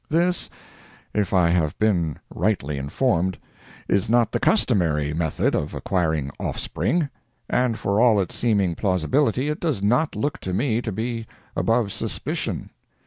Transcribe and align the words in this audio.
This, 0.09 0.49
if 1.13 1.31
I 1.31 1.51
have 1.51 1.77
been 1.77 2.17
rightly 2.33 2.79
informed, 2.79 3.37
is 3.87 4.09
not 4.09 4.31
the 4.31 4.39
customary 4.39 5.13
method 5.13 5.53
of 5.53 5.75
acquiring 5.75 6.31
offspring, 6.39 7.07
and 7.47 7.77
for 7.77 8.01
all 8.01 8.19
its 8.19 8.33
seeming 8.33 8.73
plausibility 8.73 9.47
it 9.47 9.59
does 9.59 9.83
not 9.83 10.15
look 10.15 10.39
to 10.39 10.53
me 10.55 10.81
to 10.81 10.91
be 10.91 11.27
above 11.55 11.91
suspicion. 11.91 12.71